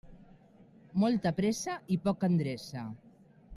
Molta 1.03 1.33
pressa 1.41 1.77
i 1.97 1.99
poca 2.09 2.31
endreça. 2.33 2.89